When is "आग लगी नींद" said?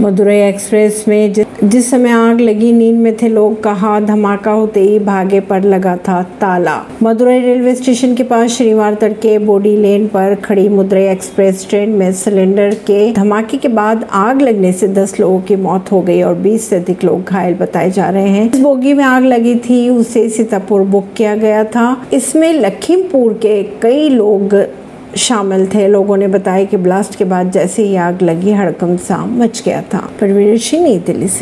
2.10-2.98